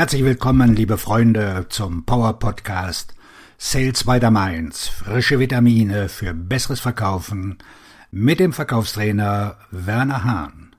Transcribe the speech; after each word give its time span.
Herzlich 0.00 0.24
willkommen, 0.24 0.74
liebe 0.74 0.96
Freunde, 0.96 1.66
zum 1.68 2.06
Power 2.06 2.38
Podcast 2.38 3.14
Sales 3.58 4.04
by 4.04 4.18
the 4.18 4.30
Mainz. 4.30 4.88
Frische 4.88 5.38
Vitamine 5.38 6.08
für 6.08 6.32
besseres 6.32 6.80
Verkaufen 6.80 7.58
mit 8.10 8.40
dem 8.40 8.54
Verkaufstrainer 8.54 9.58
Werner 9.70 10.24
Hahn. 10.24 10.74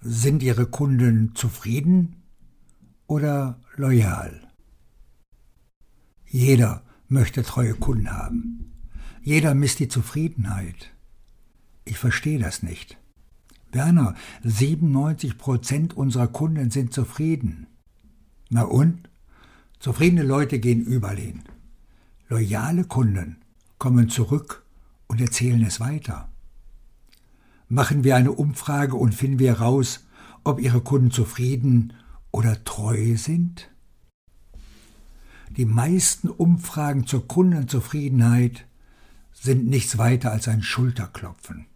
Sind 0.00 0.42
Ihre 0.42 0.64
Kunden 0.64 1.34
zufrieden 1.34 2.22
oder 3.06 3.60
loyal? 3.76 4.40
Jeder 6.24 6.82
möchte 7.08 7.42
treue 7.42 7.74
Kunden 7.74 8.10
haben. 8.10 8.72
Jeder 9.20 9.54
misst 9.54 9.80
die 9.80 9.88
Zufriedenheit. 9.88 10.93
Ich 11.84 11.98
verstehe 11.98 12.38
das 12.38 12.62
nicht. 12.62 12.98
Werner, 13.72 14.14
97 14.42 15.36
Prozent 15.36 15.96
unserer 15.96 16.28
Kunden 16.28 16.70
sind 16.70 16.92
zufrieden. 16.92 17.66
Na 18.48 18.62
und? 18.62 19.08
Zufriedene 19.80 20.22
Leute 20.22 20.60
gehen 20.60 20.84
überall. 20.84 21.34
Loyale 22.28 22.84
Kunden 22.84 23.36
kommen 23.78 24.08
zurück 24.08 24.64
und 25.08 25.20
erzählen 25.20 25.62
es 25.62 25.80
weiter. 25.80 26.28
Machen 27.68 28.04
wir 28.04 28.16
eine 28.16 28.32
Umfrage 28.32 28.96
und 28.96 29.14
finden 29.14 29.38
wir 29.38 29.58
heraus, 29.58 30.06
ob 30.44 30.60
Ihre 30.60 30.80
Kunden 30.80 31.10
zufrieden 31.10 31.92
oder 32.30 32.62
treu 32.64 33.16
sind? 33.16 33.70
Die 35.50 35.64
meisten 35.64 36.28
Umfragen 36.28 37.06
zur 37.06 37.28
Kundenzufriedenheit 37.28 38.66
sind 39.32 39.66
nichts 39.66 39.98
weiter 39.98 40.32
als 40.32 40.48
ein 40.48 40.62
Schulterklopfen. 40.62 41.66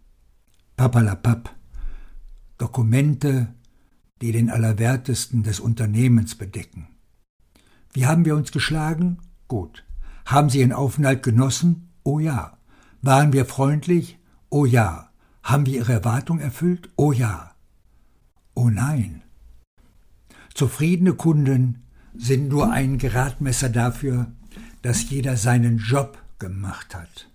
Papalapap. 0.79 1.53
Dokumente, 2.57 3.53
die 4.21 4.31
den 4.31 4.49
Allerwertesten 4.49 5.43
des 5.43 5.59
Unternehmens 5.59 6.35
bedecken. 6.35 6.87
Wie 7.91 8.05
haben 8.05 8.23
wir 8.23 8.33
uns 8.33 8.53
geschlagen? 8.53 9.17
Gut. 9.49 9.83
Haben 10.25 10.49
Sie 10.49 10.59
Ihren 10.61 10.71
Aufenthalt 10.71 11.21
genossen? 11.21 11.89
Oh 12.03 12.19
ja. 12.19 12.57
Waren 13.01 13.33
wir 13.33 13.45
freundlich? 13.45 14.19
Oh 14.49 14.63
ja. 14.63 15.09
Haben 15.43 15.65
wir 15.65 15.73
Ihre 15.79 15.91
Erwartung 15.91 16.39
erfüllt? 16.39 16.89
Oh 16.95 17.11
ja. 17.11 17.55
Oh 18.53 18.69
nein. 18.69 19.23
Zufriedene 20.53 21.13
Kunden 21.13 21.83
sind 22.15 22.47
nur 22.47 22.71
ein 22.71 22.99
Gradmesser 22.99 23.67
dafür, 23.67 24.31
dass 24.81 25.09
jeder 25.09 25.35
seinen 25.35 25.79
Job 25.79 26.17
gemacht 26.39 26.95
hat. 26.95 27.29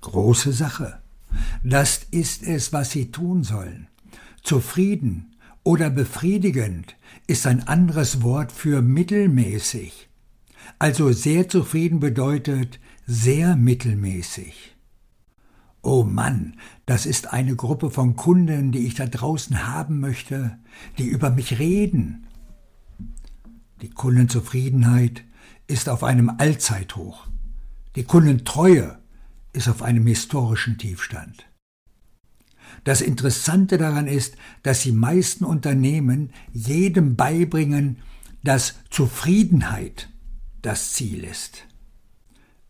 Große 0.00 0.52
Sache. 0.52 1.01
Das 1.62 2.06
ist 2.10 2.42
es, 2.42 2.72
was 2.72 2.90
sie 2.90 3.10
tun 3.10 3.44
sollen. 3.44 3.88
Zufrieden 4.42 5.36
oder 5.64 5.90
befriedigend 5.90 6.96
ist 7.26 7.46
ein 7.46 7.66
anderes 7.68 8.22
Wort 8.22 8.52
für 8.52 8.82
mittelmäßig. 8.82 10.08
Also 10.78 11.12
sehr 11.12 11.48
zufrieden 11.48 12.00
bedeutet 12.00 12.80
sehr 13.06 13.56
mittelmäßig. 13.56 14.76
Oh 15.82 16.04
Mann, 16.04 16.54
das 16.86 17.06
ist 17.06 17.32
eine 17.32 17.56
Gruppe 17.56 17.90
von 17.90 18.14
Kunden, 18.14 18.70
die 18.70 18.86
ich 18.86 18.94
da 18.94 19.06
draußen 19.06 19.66
haben 19.66 19.98
möchte, 19.98 20.58
die 20.98 21.06
über 21.06 21.30
mich 21.30 21.58
reden. 21.58 22.26
Die 23.80 23.90
Kundenzufriedenheit 23.90 25.24
ist 25.66 25.88
auf 25.88 26.04
einem 26.04 26.30
Allzeithoch. 26.38 27.26
Die 27.96 28.04
Kundentreue 28.04 29.01
ist 29.52 29.68
auf 29.68 29.82
einem 29.82 30.06
historischen 30.06 30.78
Tiefstand. 30.78 31.46
Das 32.84 33.00
Interessante 33.00 33.78
daran 33.78 34.06
ist, 34.06 34.36
dass 34.62 34.82
die 34.82 34.92
meisten 34.92 35.44
Unternehmen 35.44 36.30
jedem 36.52 37.16
beibringen, 37.16 37.98
dass 38.42 38.74
Zufriedenheit 38.90 40.08
das 40.62 40.92
Ziel 40.92 41.24
ist. 41.24 41.66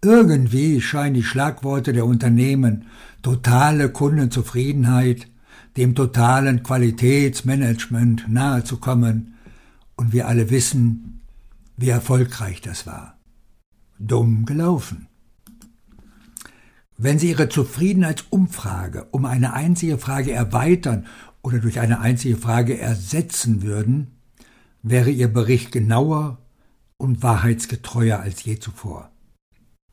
Irgendwie 0.03 0.81
scheinen 0.81 1.15
die 1.15 1.23
Schlagworte 1.23 1.93
der 1.93 2.05
Unternehmen 2.05 2.87
totale 3.23 3.91
Kundenzufriedenheit, 3.91 5.29
dem 5.77 5.95
totalen 5.95 6.63
Qualitätsmanagement 6.63 8.29
nahezukommen, 8.29 9.35
und 9.95 10.13
wir 10.13 10.27
alle 10.27 10.51
wissen, 10.51 11.21
wie 11.77 11.91
erfolgreich 11.91 12.61
das 12.61 12.87
war. 12.87 13.19
Dumm 13.99 14.47
gelaufen. 14.47 15.07
Wenn 17.05 17.19
Sie 17.19 17.31
Ihre 17.31 17.49
Zufriedenheitsumfrage 17.49 19.09
um 19.11 19.25
eine 19.25 19.55
einzige 19.55 19.99
Frage 19.99 20.31
erweitern 20.31 21.07
oder 21.43 21.59
durch 21.59 21.81
eine 21.81 21.99
einzige 21.99 22.37
Frage 22.37 22.79
ersetzen 22.79 23.63
würden, 23.63 24.13
wäre 24.85 25.11
Ihr 25.11 25.27
Bericht 25.27 25.73
genauer 25.73 26.39
und 26.99 27.21
wahrheitsgetreuer 27.25 28.21
als 28.21 28.45
je 28.45 28.61
zuvor. 28.61 29.11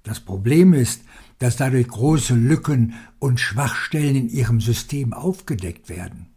Das 0.04 0.20
Problem 0.20 0.74
ist, 0.74 1.02
dass 1.40 1.58
dadurch 1.58 1.88
große 1.88 2.36
Lücken 2.36 2.94
und 3.18 3.40
Schwachstellen 3.40 4.16
in 4.16 4.30
Ihrem 4.30 4.62
System 4.62 5.12
aufgedeckt 5.12 5.90
werden. 5.90 6.28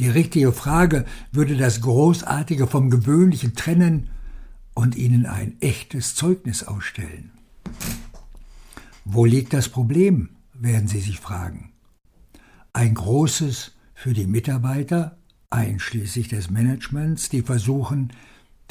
Die 0.00 0.08
richtige 0.08 0.52
Frage 0.52 1.04
würde 1.32 1.58
das 1.58 1.82
Großartige 1.82 2.66
vom 2.66 2.88
Gewöhnlichen 2.88 3.54
trennen 3.54 4.08
und 4.72 4.96
Ihnen 4.96 5.26
ein 5.26 5.60
echtes 5.60 6.14
Zeugnis 6.14 6.62
ausstellen. 6.62 7.32
Wo 9.08 9.24
liegt 9.24 9.52
das 9.52 9.68
Problem, 9.68 10.30
werden 10.52 10.88
Sie 10.88 10.98
sich 10.98 11.20
fragen. 11.20 11.70
Ein 12.72 12.94
großes 12.94 13.76
für 13.94 14.12
die 14.12 14.26
Mitarbeiter, 14.26 15.16
einschließlich 15.48 16.26
des 16.26 16.50
Managements, 16.50 17.28
die 17.28 17.42
versuchen, 17.42 18.12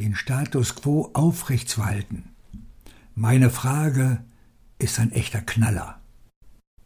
den 0.01 0.13
Status 0.13 0.75
quo 0.75 1.09
aufrechtzuerhalten. 1.13 2.25
Meine 3.15 3.49
Frage 3.49 4.25
ist 4.77 4.99
ein 4.99 5.13
echter 5.13 5.39
Knaller. 5.39 6.01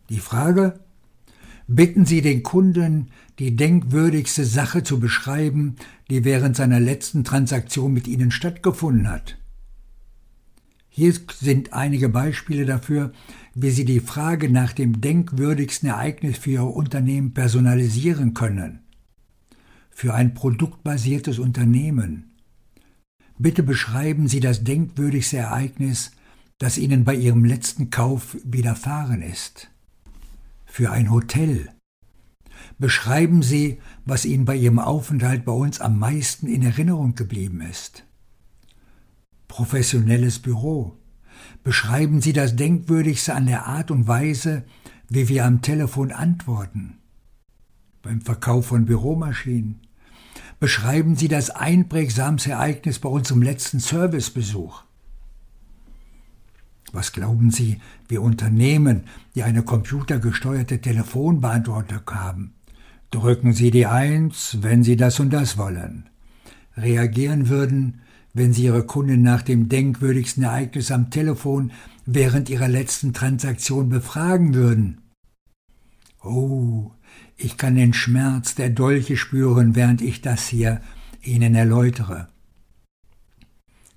Die 0.09 0.19
Frage, 0.19 0.81
bitten 1.65 2.05
Sie 2.05 2.21
den 2.21 2.43
Kunden, 2.43 3.09
die 3.39 3.55
denkwürdigste 3.55 4.45
Sache 4.45 4.83
zu 4.83 4.99
beschreiben, 4.99 5.75
die 6.11 6.23
während 6.23 6.55
seiner 6.55 6.79
letzten 6.79 7.23
Transaktion 7.23 7.93
mit 7.93 8.07
Ihnen 8.07 8.29
stattgefunden 8.29 9.09
hat. 9.09 9.39
Hier 10.99 11.13
sind 11.39 11.71
einige 11.71 12.09
Beispiele 12.09 12.65
dafür, 12.65 13.13
wie 13.55 13.71
Sie 13.71 13.85
die 13.85 13.99
Frage 13.99 14.49
nach 14.49 14.73
dem 14.73 15.01
denkwürdigsten 15.01 15.89
Ereignis 15.89 16.37
für 16.37 16.51
Ihr 16.51 16.63
Unternehmen 16.63 17.33
personalisieren 17.33 18.33
können. 18.33 18.79
Für 19.89 20.13
ein 20.13 20.33
produktbasiertes 20.33 21.39
Unternehmen. 21.39 22.35
Bitte 23.37 23.63
beschreiben 23.63 24.27
Sie 24.27 24.39
das 24.39 24.63
denkwürdigste 24.63 25.37
Ereignis, 25.37 26.11
das 26.57 26.77
Ihnen 26.77 27.03
bei 27.03 27.15
Ihrem 27.15 27.45
letzten 27.45 27.89
Kauf 27.89 28.37
widerfahren 28.43 29.21
ist. 29.21 29.69
Für 30.65 30.91
ein 30.91 31.11
Hotel. 31.11 31.69
Beschreiben 32.77 33.41
Sie, 33.41 33.79
was 34.05 34.25
Ihnen 34.25 34.45
bei 34.45 34.55
Ihrem 34.55 34.79
Aufenthalt 34.79 35.45
bei 35.45 35.53
uns 35.53 35.81
am 35.81 35.99
meisten 35.99 36.47
in 36.47 36.63
Erinnerung 36.63 37.15
geblieben 37.15 37.61
ist 37.61 38.03
professionelles 39.49 40.39
Büro. 40.39 40.95
Beschreiben 41.63 42.21
Sie 42.21 42.33
das 42.33 42.55
Denkwürdigste 42.55 43.33
an 43.33 43.45
der 43.45 43.65
Art 43.67 43.91
und 43.91 44.07
Weise, 44.07 44.63
wie 45.09 45.27
wir 45.27 45.45
am 45.45 45.61
Telefon 45.61 46.11
antworten. 46.11 46.97
Beim 48.01 48.21
Verkauf 48.21 48.67
von 48.67 48.85
Büromaschinen. 48.85 49.81
Beschreiben 50.59 51.15
Sie 51.15 51.27
das 51.27 51.49
einprägsamste 51.49 52.51
Ereignis 52.51 52.99
bei 52.99 53.09
unserem 53.09 53.41
letzten 53.41 53.79
Servicebesuch. 53.79 54.83
Was 56.91 57.11
glauben 57.11 57.51
Sie, 57.51 57.79
wir 58.07 58.21
Unternehmen, 58.21 59.03
die 59.35 59.43
eine 59.43 59.63
computergesteuerte 59.63 60.81
Telefonbeantwortung 60.81 62.01
haben? 62.11 62.53
Drücken 63.11 63.53
Sie 63.53 63.71
die 63.71 63.85
Eins, 63.85 64.57
wenn 64.61 64.83
Sie 64.83 64.97
das 64.97 65.19
und 65.19 65.31
das 65.31 65.57
wollen. 65.57 66.09
Reagieren 66.75 67.49
würden, 67.49 68.01
wenn 68.33 68.53
Sie 68.53 68.63
Ihre 68.63 68.85
Kunden 68.85 69.21
nach 69.21 69.41
dem 69.41 69.69
denkwürdigsten 69.69 70.43
Ereignis 70.43 70.91
am 70.91 71.09
Telefon 71.09 71.71
während 72.05 72.49
Ihrer 72.49 72.67
letzten 72.67 73.13
Transaktion 73.13 73.89
befragen 73.89 74.53
würden. 74.53 75.01
Oh, 76.23 76.91
ich 77.37 77.57
kann 77.57 77.75
den 77.75 77.93
Schmerz 77.93 78.55
der 78.55 78.69
Dolche 78.69 79.17
spüren, 79.17 79.75
während 79.75 80.01
ich 80.01 80.21
das 80.21 80.47
hier 80.47 80.81
Ihnen 81.21 81.55
erläutere. 81.55 82.27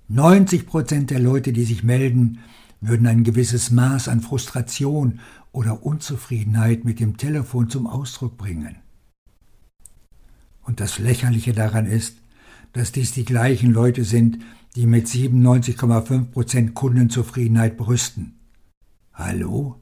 90 0.07 0.65
Prozent 0.65 1.11
der 1.11 1.19
Leute, 1.19 1.53
die 1.53 1.63
sich 1.63 1.83
melden, 1.83 2.39
würden 2.81 3.07
ein 3.07 3.23
gewisses 3.23 3.71
Maß 3.71 4.09
an 4.09 4.21
Frustration 4.21 5.19
oder 5.51 5.83
Unzufriedenheit 5.83 6.83
mit 6.83 6.99
dem 6.99 7.17
Telefon 7.17 7.69
zum 7.69 7.87
Ausdruck 7.87 8.37
bringen. 8.37 8.75
Und 10.63 10.79
das 10.79 10.99
Lächerliche 10.99 11.53
daran 11.53 11.85
ist, 11.85 12.17
dass 12.73 12.91
dies 12.91 13.11
die 13.13 13.25
gleichen 13.25 13.71
Leute 13.71 14.03
sind, 14.03 14.39
die 14.75 14.87
mit 14.87 15.07
97,5 15.07 16.25
Prozent 16.25 16.73
Kundenzufriedenheit 16.73 17.77
brüsten. 17.77 18.39
Hallo? 19.13 19.79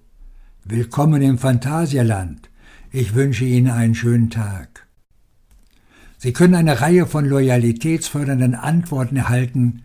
Willkommen 0.66 1.22
im 1.22 1.38
Phantasialand. 1.38 2.50
Ich 2.92 3.16
wünsche 3.16 3.46
Ihnen 3.46 3.72
einen 3.72 3.96
schönen 3.96 4.30
Tag. 4.30 4.86
Sie 6.18 6.34
können 6.34 6.54
eine 6.54 6.82
Reihe 6.82 7.08
von 7.08 7.26
loyalitätsfördernden 7.26 8.54
Antworten 8.54 9.16
erhalten, 9.16 9.84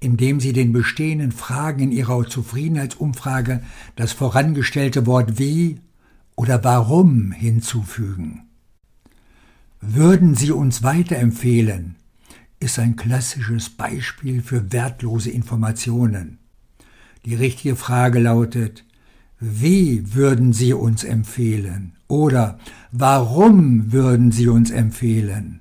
indem 0.00 0.40
Sie 0.40 0.52
den 0.52 0.72
bestehenden 0.72 1.30
Fragen 1.30 1.80
in 1.80 1.92
Ihrer 1.92 2.26
Zufriedenheitsumfrage 2.26 3.62
das 3.94 4.12
vorangestellte 4.12 5.06
Wort 5.06 5.38
wie 5.38 5.78
oder 6.34 6.64
warum 6.64 7.30
hinzufügen. 7.30 8.48
Würden 9.80 10.34
Sie 10.34 10.50
uns 10.50 10.82
weiterempfehlen, 10.82 11.96
ist 12.62 12.78
ein 12.78 12.96
klassisches 12.96 13.70
Beispiel 13.70 14.40
für 14.40 14.72
wertlose 14.72 15.30
Informationen. 15.30 16.38
Die 17.24 17.34
richtige 17.34 17.76
Frage 17.76 18.20
lautet, 18.20 18.84
wie 19.40 20.14
würden 20.14 20.52
Sie 20.52 20.72
uns 20.72 21.02
empfehlen? 21.02 21.96
Oder 22.06 22.58
warum 22.92 23.92
würden 23.92 24.30
Sie 24.30 24.46
uns 24.46 24.70
empfehlen? 24.70 25.60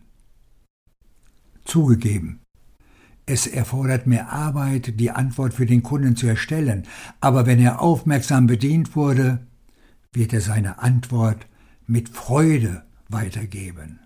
Zugegeben, 1.65 2.41
es 3.25 3.47
erfordert 3.47 4.05
mehr 4.05 4.31
Arbeit, 4.31 4.99
die 4.99 5.11
Antwort 5.11 5.53
für 5.53 5.65
den 5.65 5.81
Kunden 5.81 6.15
zu 6.15 6.27
erstellen, 6.27 6.83
aber 7.19 7.45
wenn 7.45 7.59
er 7.59 7.81
aufmerksam 7.81 8.45
bedient 8.45 8.95
wurde, 8.95 9.47
wird 10.13 10.33
er 10.33 10.41
seine 10.41 10.79
Antwort 10.79 11.47
mit 11.87 12.09
Freude 12.09 12.83
weitergeben. 13.09 13.99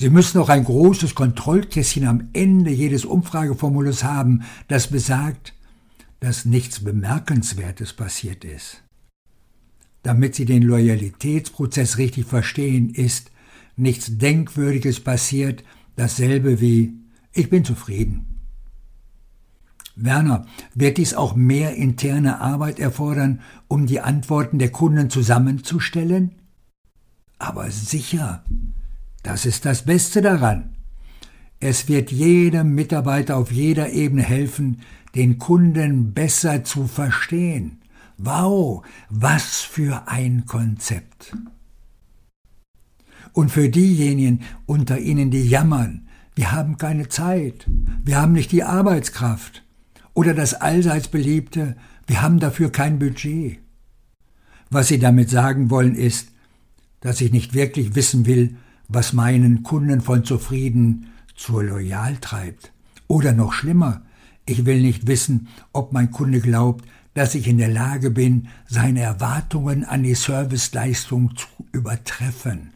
Sie 0.00 0.10
müssen 0.10 0.38
auch 0.38 0.48
ein 0.48 0.62
großes 0.62 1.16
Kontrollkästchen 1.16 2.06
am 2.06 2.28
Ende 2.32 2.70
jedes 2.70 3.04
Umfrageformulars 3.04 4.04
haben, 4.04 4.44
das 4.68 4.86
besagt, 4.86 5.54
dass 6.20 6.44
nichts 6.44 6.84
Bemerkenswertes 6.84 7.94
passiert 7.94 8.44
ist. 8.44 8.84
Damit 10.04 10.36
Sie 10.36 10.44
den 10.44 10.62
Loyalitätsprozess 10.62 11.98
richtig 11.98 12.26
verstehen, 12.26 12.90
ist 12.90 13.32
nichts 13.74 14.18
Denkwürdiges 14.18 15.00
passiert, 15.00 15.64
dasselbe 15.96 16.60
wie 16.60 16.92
ich 17.32 17.50
bin 17.50 17.64
zufrieden. 17.64 18.38
Werner, 19.96 20.46
wird 20.76 20.98
dies 20.98 21.14
auch 21.14 21.34
mehr 21.34 21.74
interne 21.74 22.40
Arbeit 22.40 22.78
erfordern, 22.78 23.40
um 23.66 23.88
die 23.88 23.98
Antworten 23.98 24.60
der 24.60 24.70
Kunden 24.70 25.10
zusammenzustellen? 25.10 26.36
Aber 27.40 27.68
sicher, 27.72 28.44
das 29.28 29.44
ist 29.44 29.66
das 29.66 29.82
Beste 29.82 30.22
daran. 30.22 30.70
Es 31.60 31.86
wird 31.86 32.10
jedem 32.10 32.74
Mitarbeiter 32.74 33.36
auf 33.36 33.52
jeder 33.52 33.92
Ebene 33.92 34.22
helfen, 34.22 34.80
den 35.14 35.38
Kunden 35.38 36.14
besser 36.14 36.64
zu 36.64 36.86
verstehen. 36.86 37.82
Wow, 38.16 38.86
was 39.10 39.60
für 39.60 40.08
ein 40.08 40.46
Konzept. 40.46 41.36
Und 43.34 43.50
für 43.50 43.68
diejenigen 43.68 44.40
unter 44.64 44.98
Ihnen, 44.98 45.30
die 45.30 45.46
jammern, 45.46 46.08
wir 46.34 46.52
haben 46.52 46.78
keine 46.78 47.10
Zeit, 47.10 47.68
wir 48.02 48.16
haben 48.16 48.32
nicht 48.32 48.50
die 48.50 48.62
Arbeitskraft 48.62 49.62
oder 50.14 50.32
das 50.32 50.54
allseits 50.54 51.08
beliebte, 51.08 51.76
wir 52.06 52.22
haben 52.22 52.40
dafür 52.40 52.72
kein 52.72 52.98
Budget. 52.98 53.58
Was 54.70 54.88
Sie 54.88 54.98
damit 54.98 55.28
sagen 55.28 55.68
wollen 55.68 55.94
ist, 55.94 56.32
dass 57.00 57.20
ich 57.20 57.30
nicht 57.30 57.52
wirklich 57.52 57.94
wissen 57.94 58.24
will, 58.24 58.56
was 58.88 59.12
meinen 59.12 59.62
Kunden 59.62 60.00
von 60.00 60.24
zufrieden 60.24 61.12
zur 61.36 61.62
loyal 61.62 62.16
treibt. 62.16 62.72
Oder 63.06 63.32
noch 63.32 63.52
schlimmer, 63.52 64.02
ich 64.46 64.64
will 64.64 64.80
nicht 64.80 65.06
wissen, 65.06 65.48
ob 65.72 65.92
mein 65.92 66.10
Kunde 66.10 66.40
glaubt, 66.40 66.84
dass 67.14 67.34
ich 67.34 67.46
in 67.48 67.58
der 67.58 67.68
Lage 67.68 68.10
bin, 68.10 68.48
seine 68.66 69.00
Erwartungen 69.00 69.84
an 69.84 70.02
die 70.02 70.14
Serviceleistung 70.14 71.36
zu 71.36 71.46
übertreffen. 71.72 72.72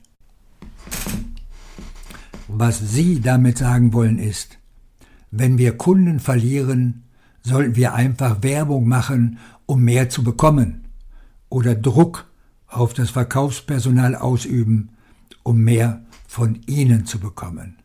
Was 2.49 2.79
Sie 2.79 3.21
damit 3.21 3.59
sagen 3.59 3.93
wollen 3.93 4.19
ist, 4.19 4.59
wenn 5.31 5.57
wir 5.59 5.79
Kunden 5.79 6.21
verlieren, 6.21 7.05
sollten 7.43 7.77
wir 7.77 7.95
einfach 7.95 8.43
Werbung 8.43 8.87
machen, 8.87 9.39
um 9.65 9.83
mehr 9.83 10.11
zu 10.11 10.23
bekommen, 10.23 10.89
oder 11.49 11.75
Druck 11.75 12.31
auf 12.67 12.95
das 12.95 13.11
Verkaufspersonal 13.11 14.15
ausüben, 14.15 14.91
um 15.43 15.63
mehr 15.63 16.05
von 16.27 16.61
ihnen 16.67 17.07
zu 17.07 17.19
bekommen. 17.19 17.79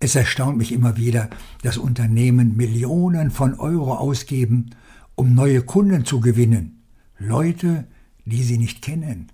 Es 0.00 0.14
erstaunt 0.14 0.58
mich 0.58 0.72
immer 0.72 0.96
wieder, 0.96 1.28
dass 1.62 1.76
Unternehmen 1.76 2.56
Millionen 2.56 3.30
von 3.30 3.58
Euro 3.58 3.94
ausgeben, 3.94 4.70
um 5.16 5.34
neue 5.34 5.62
Kunden 5.62 6.04
zu 6.04 6.20
gewinnen, 6.20 6.84
Leute, 7.18 7.88
die 8.24 8.44
sie 8.44 8.58
nicht 8.58 8.82
kennen, 8.82 9.28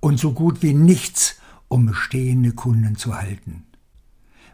und 0.00 0.18
so 0.18 0.32
gut 0.32 0.62
wie 0.62 0.72
nichts, 0.72 1.36
um 1.68 1.86
bestehende 1.86 2.52
Kunden 2.52 2.96
zu 2.96 3.20
halten. 3.20 3.64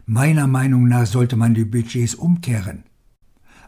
Meiner 0.05 0.47
Meinung 0.47 0.87
nach 0.87 1.05
sollte 1.05 1.35
man 1.35 1.53
die 1.53 1.65
Budgets 1.65 2.15
umkehren. 2.15 2.83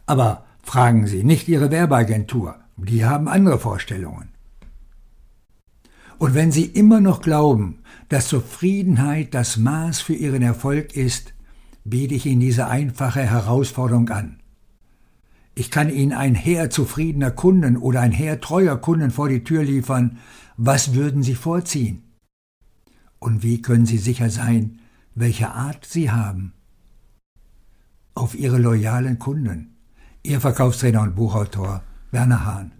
Aber 0.06 0.46
fragen 0.62 1.08
Sie 1.08 1.24
nicht 1.24 1.48
Ihre 1.48 1.72
Werbeagentur, 1.72 2.60
die 2.76 3.06
haben 3.06 3.28
andere 3.28 3.60
Vorstellungen. 3.60 4.30
Und 6.20 6.34
wenn 6.34 6.52
Sie 6.52 6.66
immer 6.66 7.00
noch 7.00 7.22
glauben, 7.22 7.80
dass 8.10 8.28
Zufriedenheit 8.28 9.34
das 9.34 9.58
Maß 9.58 10.02
für 10.02 10.16
Ihren 10.16 10.42
Erfolg 10.42 10.96
ist, 10.96 11.34
biete 11.84 12.16
ich 12.16 12.26
Ihnen 12.26 12.42
diese 12.42 12.68
einfache 12.68 13.22
Herausforderung 13.22 14.10
an. 14.10 14.40
Ich 15.54 15.72
kann 15.72 15.90
Ihnen 15.90 16.14
ein 16.14 16.36
Heer 16.36 16.70
zufriedener 16.70 17.32
Kunden 17.32 17.78
oder 17.78 18.02
ein 18.02 18.12
Heer 18.12 18.42
treuer 18.42 18.78
Kunden 18.78 19.12
vor 19.12 19.30
die 19.30 19.44
Tür 19.44 19.64
liefern. 19.64 20.18
Was 20.56 20.94
würden 20.94 21.24
Sie 21.24 21.36
vorziehen? 21.36 22.04
Und 23.20 23.44
wie 23.44 23.62
können 23.62 23.86
Sie 23.86 23.98
sicher 23.98 24.30
sein, 24.30 24.80
welche 25.16 25.50
Art 25.52 25.86
Sie 25.86 26.12
haben? 26.12 26.54
Auf 28.14 28.36
Ihre 28.36 28.58
loyalen 28.58 29.20
Kunden. 29.20 29.78
Ihr 30.24 30.42
Verkaufstrainer 30.42 31.02
und 31.02 31.16
Buchautor 31.16 31.84
Werner 32.12 32.46
Hahn. 32.46 32.77